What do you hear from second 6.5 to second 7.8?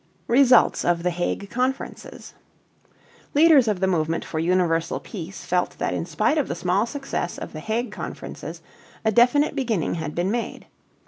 small success of the